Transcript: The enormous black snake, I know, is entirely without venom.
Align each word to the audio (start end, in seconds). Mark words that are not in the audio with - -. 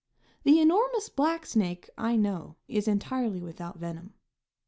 The 0.41 0.59
enormous 0.59 1.09
black 1.09 1.45
snake, 1.45 1.87
I 1.95 2.15
know, 2.15 2.55
is 2.67 2.87
entirely 2.87 3.39
without 3.39 3.77
venom. 3.77 4.15